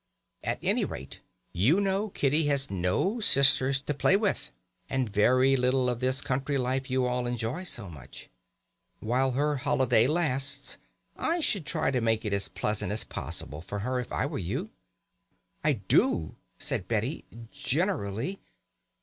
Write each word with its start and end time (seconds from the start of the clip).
At 0.43 0.57
any 0.63 0.83
rate 0.83 1.19
you 1.53 1.79
know 1.79 2.09
Kitty 2.09 2.45
has 2.47 2.71
no 2.71 3.19
sisters 3.19 3.79
to 3.81 3.93
play 3.93 4.17
with, 4.17 4.49
and 4.89 5.07
very 5.13 5.55
little 5.55 5.91
of 5.91 5.99
this 5.99 6.21
country 6.23 6.57
life 6.57 6.89
you 6.89 7.05
all 7.05 7.27
enjoy 7.27 7.65
so 7.65 7.87
much. 7.87 8.27
While 8.99 9.33
her 9.33 9.57
holiday 9.57 10.07
lasts 10.07 10.79
I 11.15 11.39
should 11.39 11.67
try 11.67 11.91
to 11.91 12.01
make 12.01 12.25
it 12.25 12.33
as 12.33 12.47
pleasant 12.47 12.91
as 12.91 13.03
possible 13.03 13.61
for 13.61 13.77
her, 13.77 13.99
if 13.99 14.11
I 14.11 14.25
were 14.25 14.39
you." 14.39 14.71
"I 15.63 15.73
do," 15.73 16.35
said 16.57 16.87
Betty, 16.87 17.23
"generally. 17.51 18.39